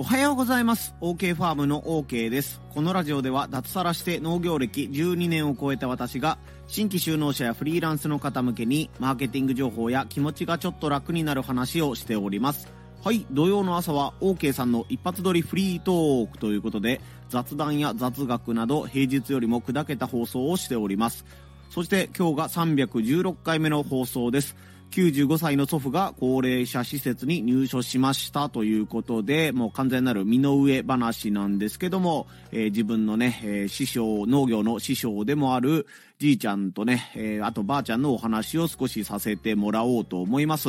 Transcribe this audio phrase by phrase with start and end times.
[0.00, 0.94] おはようございます。
[1.02, 2.62] OK ファームの OK です。
[2.72, 6.38] このラジオでは脱サラして農業歴12年を超えた私が
[6.68, 12.72] 新規就農者やフリーランスの方向けにマーケティング情報や気持ちがちょっと楽になる話をしております。
[13.04, 21.26] はい、土曜の朝は OK さんの一発撮りフリートークということで雑談や雑学など平日よりも砕けた放送をしております。
[21.68, 24.56] そして今日が316回目の放送です。
[24.90, 35.86] 95歳の祖父が高齢者施設に入所しましたということで、もう完全なる身の上話なんですけども、えー、自分のね、えー、師匠、農業の師匠でもある
[36.18, 40.68] じいちゃんとね、えー、あとばあちゃんのお話を少しさせてもらおうと思います。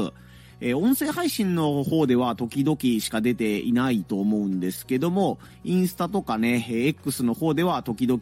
[0.61, 8.21] えー、音声配信の方では時々しか出ていないと思うんですけども、インスタとかね、えー、X の方では時々、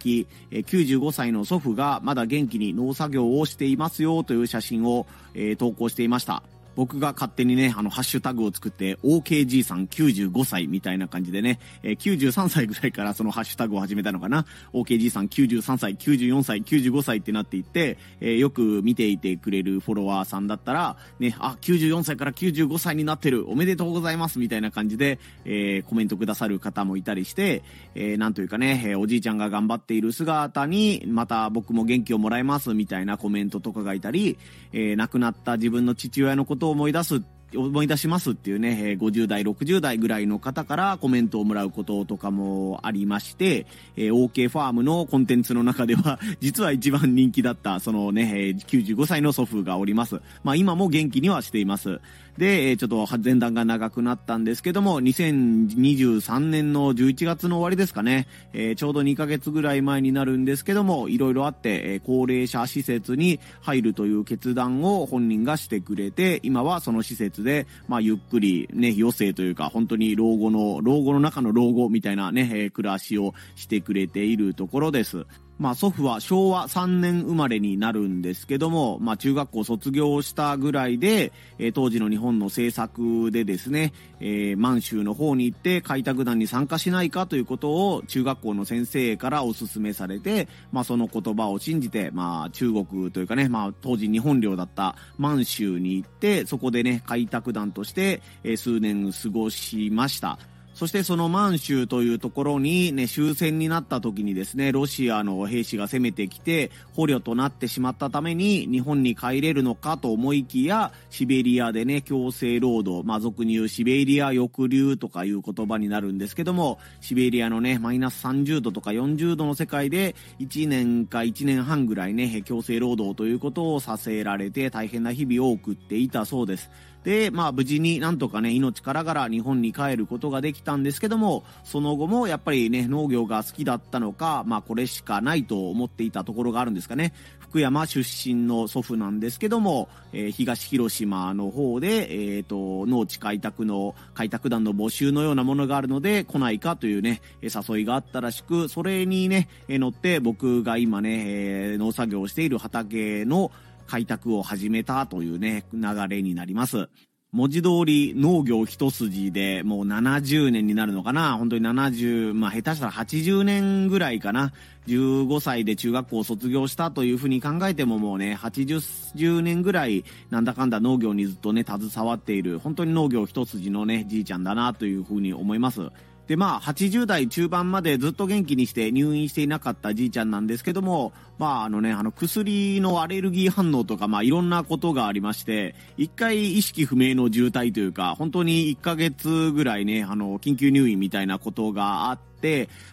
[0.51, 6.41] えー、95歳の祖父がまだ元気に農作業をしていますよという写真を、えー、投稿していました。
[6.75, 14.45] 僕が勝手にね、あの、ハッシュタグを作って、OKG さん95歳みたいな感じでね、えー、93歳ぐらいから そのハッシュタグを始めたのかな。
[14.73, 27.63] OKG さん93歳、94歳、95歳ってなっていって、えー、よく見ていてくれるフォロワーさんだったら、ね、あ、94歳から95歳になってる、おめでとうございますみたいな感じで、えー、コメントくださる方もいたりして、
[27.95, 34.37] えー、なんというかね、え、おじいちゃんが頑張っている姿に、また僕も元気をもらえますみたいなコメントとかがいたり、
[34.71, 37.21] え、亡くなった自分の父親のことを思い出す
[37.55, 50.21] 思い出しますっていうね、50代、60代ぐらいの方からコメントをもらうこととかもありまして、OK ファームのコンテンツの中では、 実は一番人気だった、そのね、95歳の祖父がおります。
[50.43, 51.99] まあ今も元気にはしています。
[52.37, 75.25] で、ちょっと前段が長くなったんですけども、2023年の11月の終わりですかね、え、ちょうど2ヶ月ぐらい前になるんですけども、いろいろあって、え、高齢者施設に入るという決断を本人がしてくれて、今はその施設で、まあ、ゆっくりね、余生というか、本当に老後の、老後の中の老後みたいなね、え、暮らしをしてくれているところです。
[75.59, 100.39] まあ祖父は昭和3年生まれになるんですけども、まあ中学校卒業したぐらいで、えー、当時の日本の政策でですね、えー、満州の方に行って開拓団に参加しないかということを中学校の先生からお勧めされて、まあその言葉を信じて、まあ中国というかね、まあ当時日本領だった満州に行って、そこでね、開拓団として、えー、数年過ごしました。
[100.79, 126.71] そしてその満州というところにね、終戦になった時にですね、ロシアの兵士が攻めてきて、捕虜となってしまったために、日本に帰れるのかと思いきや、シベリアでね、強制労働、まあ、俗に言うシベリア抑留とかいう言葉になるんですけども、シベリアのね、マイナス30度とか40度の世界で、1年か1年半ぐらいね、強制労働ということをさせられて、大変な日々を送っていたそうです。
[127.03, 137.13] で、まあ無事になんとかね、命からがら日本に帰ることができたんですけども、その後もやっぱりね、農業が好きだったのか、まあこれしかないと思っていたところがあるんですかね。
[137.49, 153.51] 福山出身の祖父なんですけども、えー、東広島の方で、えっ、ー、と、農地開拓の、開拓団の募集のようなものがあるので、来ないかというね、誘いがあったらしく、それにね、乗って僕が今ね、えー、農作業をしている畑の、
[153.89, 156.87] 開拓を始めたというね、流れになります。
[157.31, 164.51] 文字通り農業一筋でもう70年になるのかな本当に70、まあ下手したら80年ぐらいかな
[164.87, 175.81] ?15 歳で中学校を卒業したというふうに考えてももうね、80年ぐらいなんだかんだ農業にずっとね、携わっている、本当に農業一筋のね、じいちゃんだなというふうに思います。
[176.29, 192.28] で、まあ、80代中盤までずっと元気にして入院していなかったじいちゃんなんですけども、まあ、あのね、あの、薬のアレルギー反応とか、まあ、いろんなことがありまして、一回意識不明の重体というか、本当に1ヶ月ぐらいね、あの、緊急入院みたいなことがあって、、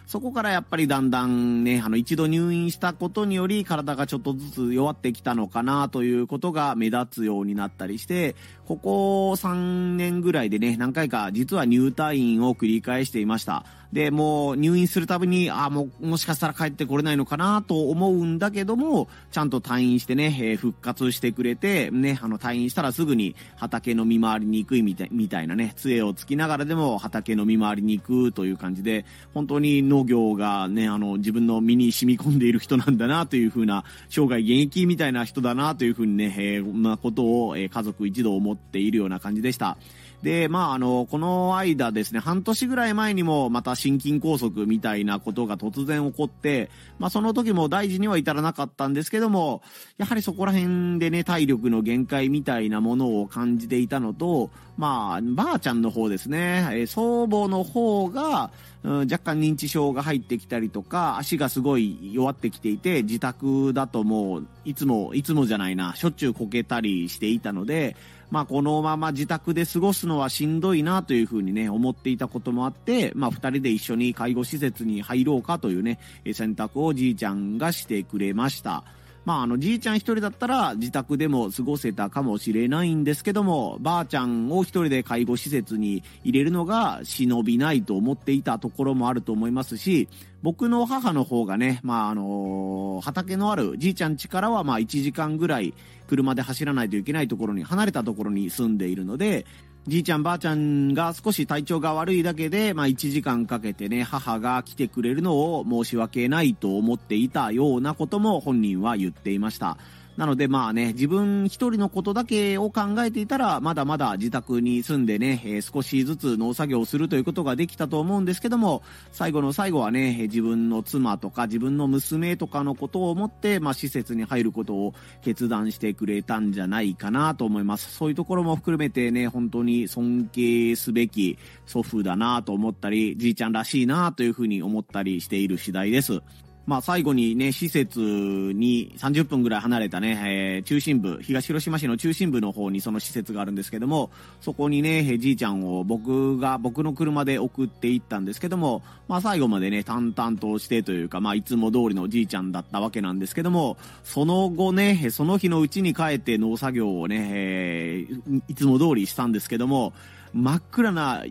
[0.05, 8.35] そこからやっぱりだんだんね、あの一度入院したことにより体がちょっとずつ弱ってきたのかなということが目立つようになったりして、
[8.65, 13.65] ここ3年ぐらいでね、何回か実は入退院を繰り返していました。
[13.91, 39.77] で、もう入院するたびに、あもう、もしかしたら帰ってこれないのかなと思うんだけども、ちゃんと退院してね、えー、復活してくれて、ね、あの退院したらすぐに畑の見回りに行くみたいみたいなね、杖をつきながらでも畑の見回りに行くという感じで、本当に農業がね、あの、自分の身に染み込んでいる人なんだなというふうな、生涯現役みたいな人だなというふうにね、えー、こんなことを、えー、家族一同思っているような感じでした。
[40.23, 46.69] で、まあ、あの、この間ですね、半年ぐらい前にもまた心筋梗塞みたいなことが突然起こって、
[46.99, 49.61] まあその時も大事には至らなかったんですけども、
[49.97, 58.51] やはりそこら辺でね、体力の限界みたいなものを感じていたのと、まあ、ばあちゃんの方ですね、え祖母の方が、
[58.83, 67.95] うん、若干認知症が入ってきたりとか、足がすごい弱ってきていて、自宅だともう、いつも、いつもじゃないな、しょっちゅうこけたりしていたので、
[68.29, 75.99] まあ、このまま自宅で過ごすのはしんどいなというふうにね、思っていたこともあって、まあ、二人で一緒に介護施設に入ろうかというね、
[76.33, 78.83] 選択をじいちゃんがしてくれました。
[79.27, 90.07] まあ、あの、じいちゃん一人だったら自宅でも過ごせたかもしれないんですけども、ばあちゃんを一人で介護施設に入れるのが忍びないと思っていたところもあると思いますし、
[90.43, 95.73] 僕の母の方がね、まあ、あの畑のあるじいちゃん家からはま1時間ぐらい
[96.07, 99.45] 車で走らないといけないところに、離れたところに住んでいるので、
[99.87, 109.77] じいちゃんばあちゃんが少し体調が悪いだけで、まあ1時間かけてね、母が来てくれるのを申し訳ないと思っていたようなことも本人は言っていました。
[110.17, 118.81] なのでまあね、自分一人のことだけを考えていたら、まだまだ自宅に住んでね、えー、少しずつ農作業をするということができたと思うんですけども、
[119.11, 127.93] 最後の最後はね、自分の妻とか自分の娘とかのことを思って、まあ施設に入ることを決断してくれたんじゃないかなと思います。
[127.95, 131.37] そういうところも含めてね、本当に尊敬すべき
[131.67, 136.23] 祖父だなと思ったり、じいちゃんらしいなというふうに思ったりしている次第です。
[136.67, 144.11] まあ最後にね、施設に30分ぐらい離れたね、えー、中心部、東広島市の中心部の方にその施設があるんですけども、
[144.41, 159.93] そこにね、じいちゃんを僕が、僕の車で送っていったんですけども、まあ最後までね、淡々としてというか、まあいつも通りのじいちゃんだったわけなんですけども、その後ね、その日のうちに帰って農作業をね、えー、いつも通りしたんですけども、
[160.33, 161.23] 真っ暗な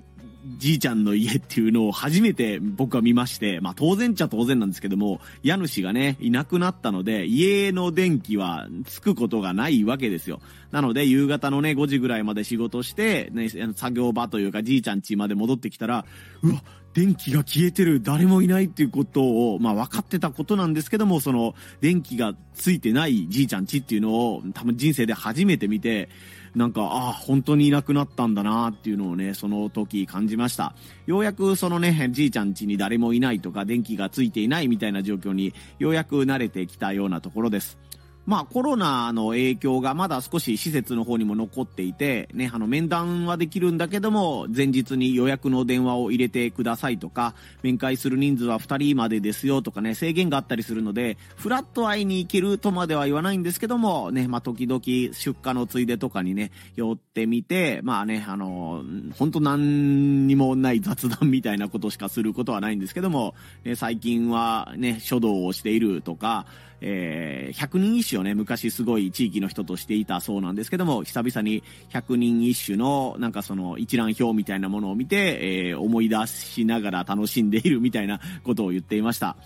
[0.58, 10.40] じいちゃんの家っていうのを初めて僕は見まして、まあ当然っちゃ当然なんですけども、家主がね、いなくなったので、家の電気はつくことがないわけですよ。
[10.70, 16.04] なので、夕方のね、5時ぐらいまで仕事して、ね、作業場というかじいちゃん家まで戻ってきたら、
[16.43, 16.62] うわ、
[16.96, 19.22] 電気が消えてる、誰もいないっていうこと
[19.52, 26.08] を、まあ分かってたことなんですけども、その、電気がついてないじいちゃん家っていうのを、多分人生で初めて見て、
[26.56, 30.75] なんか、ああ、本当にいなくなったんだなっていうのをね、その時感じました。
[31.05, 37.76] ようやくそのね、じいちゃん家に誰もいないとか、電気がついていないみたいな状況に、ようやく慣れてきたようなところです。
[38.26, 58.82] まあコロナの影響がまだ少し施設の方にも残っていて、ね、あの面談はできるんだけども、前日に予約の電話を入れてくださいとか、面会する人数は2人までですよとかね、制限があったりするので、フラッと会いに行けるとまでは言わないんですけども、ね、まあ時々出荷のついでとかにね、寄ってみて、まあね、あの、
[59.17, 66.46] 本当何にもない雑談みたいなことしかすることはないんですけども、ね、最近はね、書道をしているとか、
[66.81, 79.37] えー、100人一首をね、昔すごい地域の人としていたそうなんですけども、久々に100人一首の、なんかその一覧表みたいなものを見て、えー、思い出しながら楽しんでいるみたいなことを言っていました。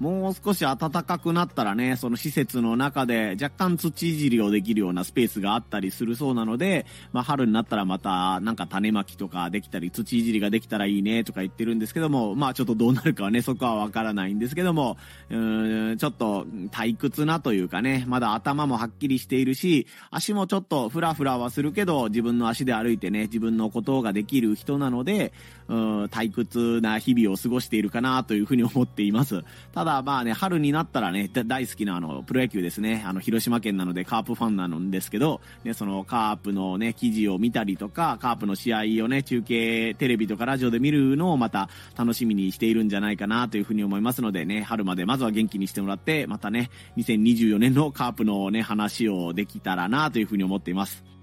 [0.00, 14.96] もう少し暖かくなったらね、その施設の中で若干土いじりをできるようなスペースがあったりするそうなので、まあ春になったらまたなんか種まきとかできたり、土いじりができたらいいねとか言ってるんですけども、まあちょっとどうなるかはね、そこはわからないんですけども、
[15.30, 25.32] うーん、ちょっと退屈なというかね、まだ頭もはっきりしているし、足もちょっとフラフラはするけど、自分の足で歩いてね、自分のことができる人なので、
[25.66, 29.42] うん、退屈な日々を過ごしているかなというふうに思っています。
[29.72, 33.02] ただまあね、春になったらね、大好きなあの、プロ野球ですね。
[33.06, 51.17] あの、広島県なのでカープファンなんですけど、ね、そのカープのね、記事を見たりとか、カープの試合をね、中継、テレビとかラジオで見るのをまた楽しみにしているんじゃないかなというふうに思いますのでね、春までまずは元気にしてもらって、またね、2024年のカープのね、話をできたらなというふうに思っています。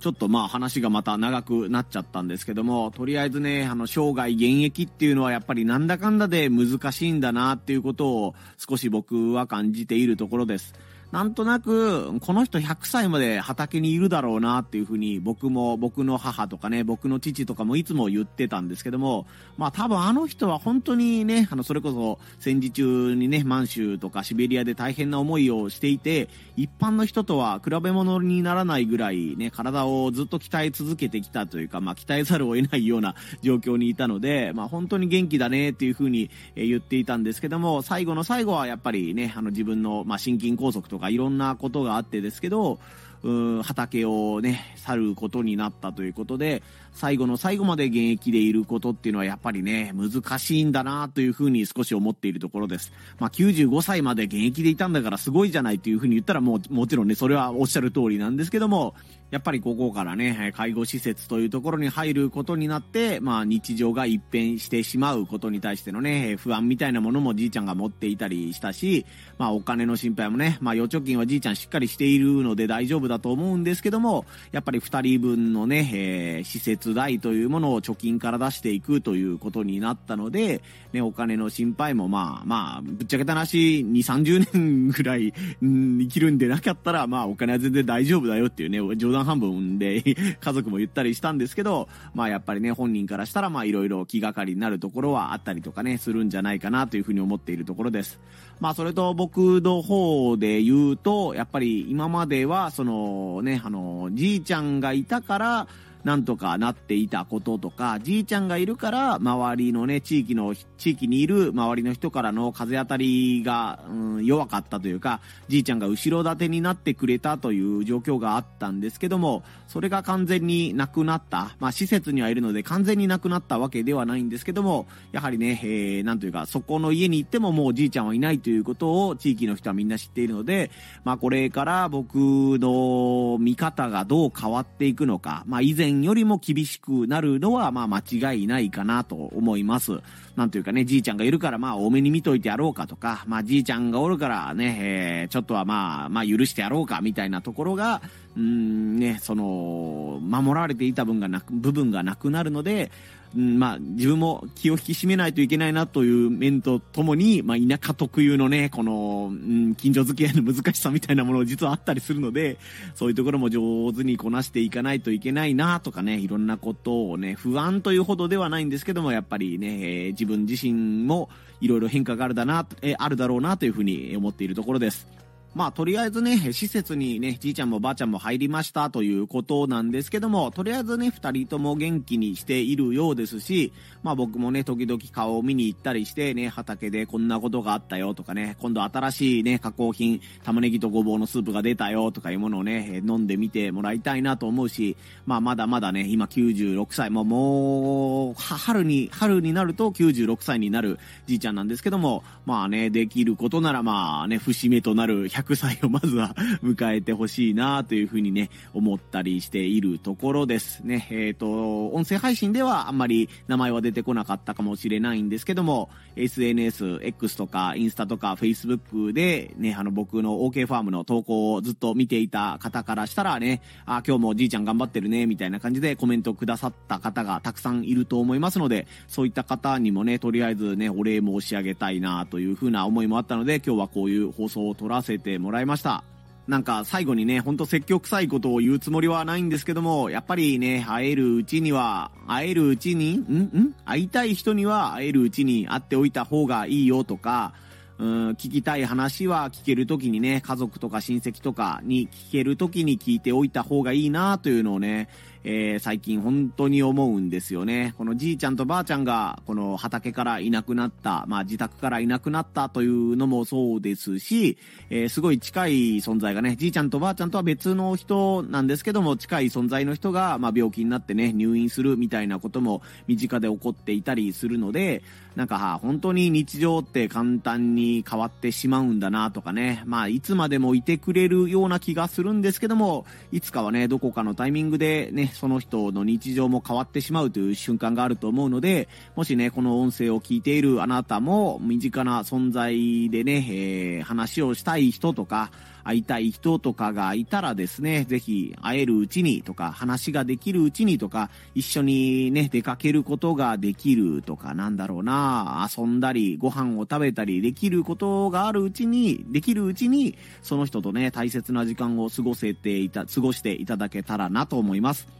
[0.00, 10.74] ちょっとまあ話がまた長くなっちゃったんですけども、とりあえずね、あの、生涯現役っていうのはやっぱりなんだかんだで難しいんだなっていうことを少し僕は感じているところです。
[11.12, 19.26] なんとなく、この人100歳まで畑にいるだろうなっていうふうに僕も僕の母とかね、僕の父とかもいつも言ってたんですけども、
[19.56, 42.78] まあ多分あの人は本当にね、あの、それこそ戦時中にね、満州とかシベリアで大変な思いをしていて、一般の人とは比べ物にならないぐらいね、体をずっと鍛え続けてきたというか、まあ鍛えざるを得ないような 状況にいたので、まあ本当に元気だねっていうふうに言っていたんですけども、最後の最後はやっぱりね、あの自分の、まあ心筋梗塞とかかいろんなことがあってですけど、
[43.22, 52.92] うん畑をね、去ることになったということで、最後の最後まで現役でいることっていうのはやっぱりね、難しいんだなというふうに少し思っているところです。
[53.18, 58.94] まあ、95歳まで現役でいたんだからすごいじゃないというふうに言ったらもう、もちろんね、それはおっしゃる通りなんですけども、
[59.30, 69.06] やっぱりここからね、介護施設というところに入ることになって、まあ日常が一変してしまうことに対してのね、不安みたいなものもじいちゃんが持っていたりしたし、
[69.38, 80.60] まあお金の心配もね、まあ預貯金はじいちゃんしっかりしているので大丈夫だと思うんですけども、やっぱり二人分のね、えー、施設代というものを貯金から出していくということになったので、
[80.92, 85.32] ね、お金の心配もまあまあ、ぶっちゃけた話、2、30年ぐらい、
[85.62, 90.02] うん、生きるんでなかったら、まあお金は全然大丈夫だよっていうね、冗談半分で
[90.40, 98.20] 家族も言ったりしたんですけど、まあやっぱりね、本人からしたらまあいろいろ気がかりになるところはあったりとかね、するんじゃないかなというふうに思っているところです。
[98.60, 105.68] まあそれと僕の方で言うと、やっぱり今まではそのね、あの、じいちゃんがいたから、
[106.04, 121.56] なんとかなっていたこととか、じいちゃんがいるから、周りのね、地域の、地域にいる周りの人からの風当たりが、うん、弱かったというか、じいちゃんが後ろ盾になってくれたという状況があったんですけども、それが完全になくなった。
[121.60, 130.70] まあ、施設にはいるので完全になくなったわけではないんですけども、やはりね、えー、なんというか、そこの家に行ってももうじいちゃんはいないということを地域の人はみんな知っているので、
[131.04, 140.00] まあ、これから僕の見方がどう変わっていくのか、まあ、以前前よりも厳しくなるのは、まあ間違いないかなと思います。
[140.36, 148.00] なんというかね、じいちゃんがいるから、まあ多めに見といてやろうかとか、まあじいちゃんがおるからね、えー、ちょっとはまあ、まあ許してやろうかみたいなところが、
[148.36, 152.90] うんね、その、守られていた分がなく、部分がなくなるので、
[153.36, 162.58] うん、まあ、自分も気を引き締めないといけないなという面とともに、まあ、田舎特有のね、この、うん、近所付き合いの難しさみたいなもの実はあったりするので、
[162.94, 171.28] そういうところも上手にこなしていかないといけないなとかね、いろんなことをね、不安というほどではないんですけども、やっぱりね、えー、自分自身も
[171.60, 175.06] いろいろ変化があるだな、えー、あるだろうなというふうに思っているところです。
[175.52, 183.72] まあ、とりあえずね、施設にね、じいちゃんもばあちゃんも入りましたということなんですけども、とりあえずね、二人とも元気にしているようですし、
[184.04, 211.08] まあ僕もね、時々顔を見に行ったりしてね、畑でこんなことがあったよとかね、今度新しいね、加工品、玉ねぎとごぼうのスープが出たよとかいうものをね、飲んでみてもらいたいなと思うし、まあまだまだね、今96歳、もうもう、春に、春になると96歳になるじいちゃんなんですけども、まあね、できることならまあね、節目となる100歳をまずは迎えてほしいなというふうにね、思ったりしているところですね。
[211.10, 236.02] えっ、ー、と、音声配信ではあんまり名前は出てこなかったかもしれないんですけども、SNS、X とかインスタとか Facebook でね、あの僕の OK ファームの投稿をずっと見ていた方からしたらね、あ、今日もじいちゃん頑張ってるね、みたいな感じでコメントくださった方がたくさんいると思いますので、そういった方にもね、とりあえずね、お礼申し上げたいなというふうな思いもあったので、今日はこういう放送を撮らせててもらいました。
[236.48, 243.42] なんか最後にね、ほんと説教臭いことを言うつもりはないんですけども、やっぱりね、会えるうちには、会えるうちに、ん？
[243.42, 243.74] ん？
[243.84, 247.52] 会いたい人には会えるうちに会っておいた方がいいよとか、
[247.98, 255.08] うん、聞きたい話は聞けるときにね、家族とか親戚とかに聞けるときに聞いておいた方がいいなというのをね、
[255.42, 257.94] えー、最近本当に思うんですよね。
[257.96, 264.58] このじいちゃんとばあちゃんが、この畑からいなくなった、まあ自宅からいなくなったというのもそうですし、
[264.90, 275.02] えー、すごい近い存在がね、じいちゃんとばあちゃんとは別の人なんですけども、近い存在の人が、まあ病気になってね、入院するみたいなことも身近で起こっていたりするので、
[275.36, 295.50] なんか、本当に日常って簡単に変わってしまうんだなとかね、まあいつまでもいてくれるような気がするんですけども、いつかはね、どこかのタイミングでね、その人の日常も変わってしまうという瞬間があると思うので、もしね、この音声を聞いているあなたも身近な存在でね、えー、話をしたい人とか、
[295.84, 315.19] 会いたい人とかがいたらですね、ぜひ会えるうちにとか、話ができるうちにとか、一緒にね、出かけることができるとか、なんだろうな、遊んだり、ご飯を食べたりできることがあるうちに、できるうちに、その人とね、大切な時間を過ごせていた、過ごしていただけたらなと思います。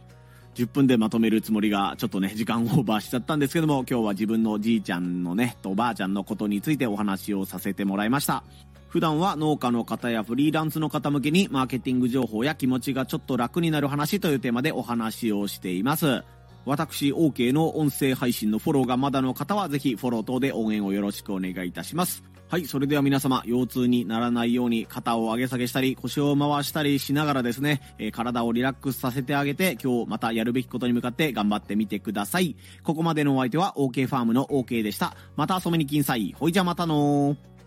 [0.55, 8.43] 10分でまとめるつもりが、ちょっとね、時間オーバーしちゃったんですけども、今日は自分のじいちゃんのね、とおばあちゃんのことについてお話をさせてもらいました。
[8.89, 16.23] 普段は農家の方やフリーランスの方向けにマーケティング情報や気持ちがちょっと楽になる話というテーマでお話をしています。
[16.65, 22.23] 私 OK の音声配信のフォローがまだの方はぜひフォロー等で応援をよろしくお願いいたします。
[22.51, 32.57] はい、それでは皆様、腰痛にならないように肩を上げ下げしたり、腰を回したりしながらですね、えー体をリラックスさせてあげて、今日またやるべきことに向かって頑張ってみてください。
[32.83, 35.15] ここまでのお相手は OK ファームの OK でした。
[35.37, 36.35] また遊びに来んさい。
[36.37, 37.60] ほいじゃまたのー。